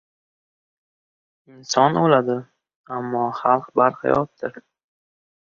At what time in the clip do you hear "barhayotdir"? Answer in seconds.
3.83-4.61